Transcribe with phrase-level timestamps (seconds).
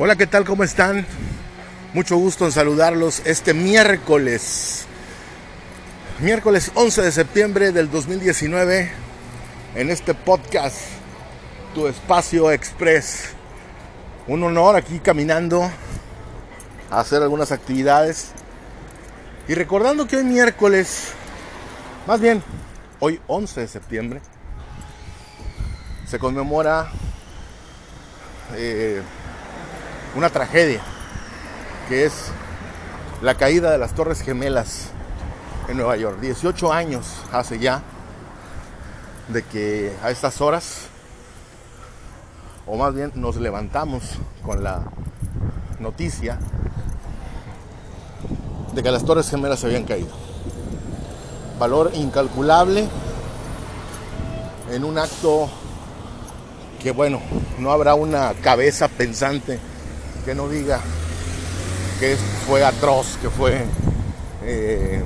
[0.00, 0.44] Hola, ¿qué tal?
[0.44, 1.04] ¿Cómo están?
[1.92, 4.86] Mucho gusto en saludarlos este miércoles.
[6.20, 8.92] Miércoles 11 de septiembre del 2019
[9.74, 10.76] en este podcast
[11.74, 13.30] Tu Espacio Express.
[14.28, 15.68] Un honor aquí caminando
[16.92, 18.30] a hacer algunas actividades
[19.48, 21.08] y recordando que hoy miércoles,
[22.06, 22.40] más bien
[23.00, 24.20] hoy 11 de septiembre,
[26.06, 26.88] se conmemora
[28.54, 29.02] eh,
[30.18, 30.80] una tragedia,
[31.88, 32.12] que es
[33.22, 34.88] la caída de las Torres Gemelas
[35.68, 36.18] en Nueva York.
[36.18, 37.82] 18 años hace ya
[39.28, 40.88] de que a estas horas,
[42.66, 44.02] o más bien nos levantamos
[44.42, 44.82] con la
[45.78, 46.40] noticia
[48.74, 50.10] de que las Torres Gemelas se habían caído.
[51.60, 52.88] Valor incalculable
[54.72, 55.48] en un acto
[56.82, 57.20] que bueno,
[57.60, 59.60] no habrá una cabeza pensante
[60.28, 60.78] que no diga
[61.98, 62.14] que
[62.46, 63.64] fue atroz, que fue
[64.42, 65.02] eh,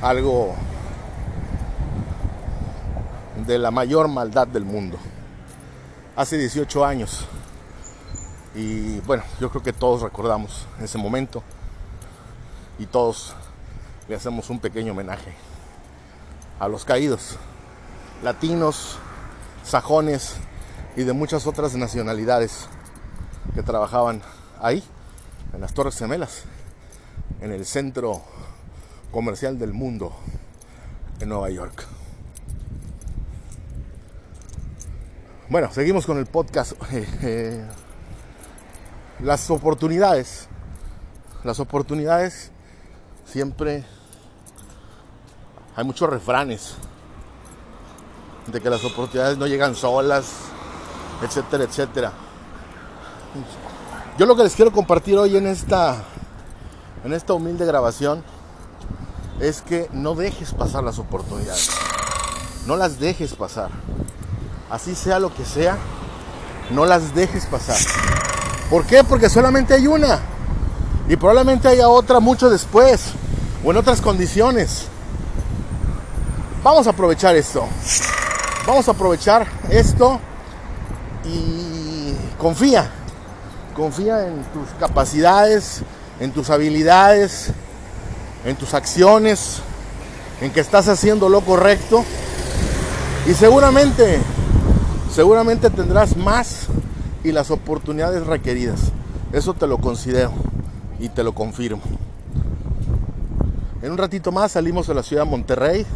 [0.00, 0.54] algo
[3.44, 4.96] de la mayor maldad del mundo.
[6.14, 7.24] Hace 18 años.
[8.54, 11.42] Y bueno, yo creo que todos recordamos ese momento.
[12.78, 13.34] Y todos
[14.08, 15.34] le hacemos un pequeño homenaje
[16.60, 17.36] a los caídos,
[18.22, 18.98] latinos,
[19.64, 20.36] sajones
[20.96, 22.68] y de muchas otras nacionalidades
[23.54, 24.22] que trabajaban
[24.60, 24.82] ahí,
[25.52, 26.44] en las Torres Gemelas,
[27.40, 28.22] en el centro
[29.10, 30.12] comercial del mundo,
[31.20, 31.86] en Nueva York.
[35.48, 36.72] Bueno, seguimos con el podcast.
[39.20, 40.46] las oportunidades.
[41.42, 42.50] Las oportunidades
[43.24, 43.84] siempre
[45.76, 46.74] hay muchos refranes
[48.46, 50.32] de que las oportunidades no llegan solas,
[51.22, 52.12] etcétera, etcétera.
[54.18, 55.96] Yo lo que les quiero compartir hoy en esta,
[57.04, 58.24] en esta humilde grabación
[59.40, 61.70] es que no dejes pasar las oportunidades.
[62.66, 63.70] No las dejes pasar.
[64.70, 65.78] Así sea lo que sea,
[66.70, 67.78] no las dejes pasar.
[68.68, 69.04] ¿Por qué?
[69.04, 70.20] Porque solamente hay una.
[71.08, 73.12] Y probablemente haya otra mucho después
[73.64, 74.86] o en otras condiciones.
[76.62, 77.66] Vamos a aprovechar esto.
[78.66, 80.20] Vamos a aprovechar esto
[81.24, 82.90] y confía.
[83.78, 85.82] Confía en tus capacidades,
[86.18, 87.52] en tus habilidades,
[88.44, 89.60] en tus acciones,
[90.40, 92.04] en que estás haciendo lo correcto.
[93.28, 94.18] Y seguramente,
[95.14, 96.66] seguramente tendrás más
[97.22, 98.80] y las oportunidades requeridas.
[99.32, 100.32] Eso te lo considero
[100.98, 101.82] y te lo confirmo.
[103.80, 105.86] En un ratito más salimos de la ciudad de Monterrey.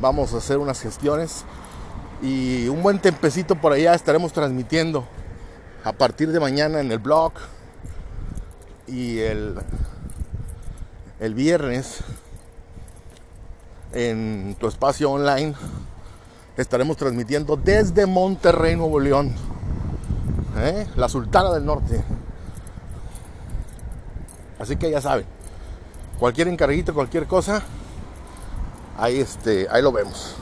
[0.00, 1.44] Vamos a hacer unas gestiones
[2.20, 5.06] y un buen tempecito por allá estaremos transmitiendo
[5.86, 7.30] a partir de mañana en el blog
[8.88, 9.54] y el,
[11.20, 11.98] el viernes
[13.92, 15.54] en tu espacio online
[16.56, 19.32] estaremos transmitiendo desde Monterrey, Nuevo León,
[20.58, 20.88] ¿eh?
[20.96, 22.02] la Sultana del Norte.
[24.58, 25.24] Así que ya saben,
[26.18, 27.62] cualquier encarguito, cualquier cosa,
[28.98, 30.34] ahí, este, ahí lo vemos.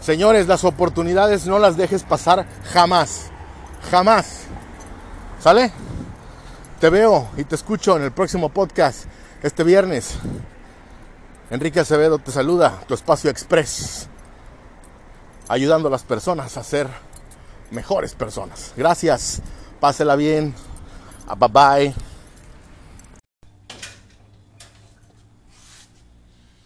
[0.00, 3.26] Señores, las oportunidades no las dejes pasar jamás,
[3.90, 4.43] jamás.
[5.44, 5.70] ¿Sale?
[6.80, 9.04] Te veo y te escucho en el próximo podcast
[9.42, 10.14] este viernes.
[11.50, 14.08] Enrique Acevedo te saluda, tu espacio express,
[15.48, 16.88] ayudando a las personas a ser
[17.70, 18.72] mejores personas.
[18.74, 19.42] Gracias,
[19.80, 20.54] pásela bien,
[21.38, 21.94] bye bye.